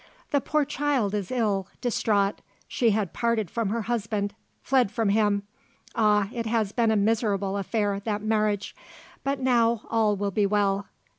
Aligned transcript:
"The 0.31 0.41
poor 0.41 0.65
child 0.65 1.13
is 1.13 1.29
ill, 1.29 1.67
distraught. 1.79 2.41
She 2.67 2.89
had 2.89 3.13
parted 3.13 3.51
from 3.51 3.69
her 3.69 3.83
husband 3.83 4.33
fled 4.63 4.89
from 4.91 5.09
him. 5.09 5.43
Ah, 5.95 6.27
it 6.33 6.47
has 6.47 6.71
been 6.71 6.89
a 6.89 6.95
miserable 6.95 7.55
affair, 7.55 7.99
that 7.99 8.23
marriage. 8.23 8.75
But 9.23 9.39
now, 9.39 9.81
all 9.91 10.15
will 10.15 10.31
be 10.31 10.47
well. 10.47 10.87